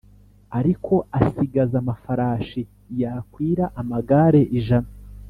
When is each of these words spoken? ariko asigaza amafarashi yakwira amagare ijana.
ariko 0.59 0.93
asigaza 1.19 1.75
amafarashi 1.83 2.61
yakwira 3.01 3.63
amagare 3.81 4.41
ijana. 4.59 4.91